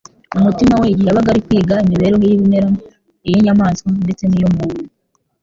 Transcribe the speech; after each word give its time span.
mu 0.33 0.39
mutima 0.45 0.73
we 0.81 0.87
igihe 0.89 1.07
yabaga 1.09 1.29
ari 1.31 1.41
kwiga 1.47 1.75
imibereho 1.85 2.17
y'ibimera, 2.29 2.69
iy'inyamaswa, 3.27 3.87
ndetse 4.05 4.23
n'iy'umuntu. 4.27 4.81